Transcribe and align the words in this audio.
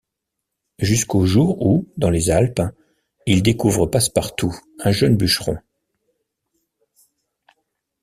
Jusqu'au 0.79 1.27
jour 1.27 1.63
où, 1.63 1.87
dans 1.95 2.09
les 2.09 2.31
Alpes, 2.31 2.63
il 3.27 3.43
découvre 3.43 3.85
Passe-Partout, 3.85 4.51
un 4.79 4.89
jeune 4.89 5.15
bûcheron... 5.15 5.59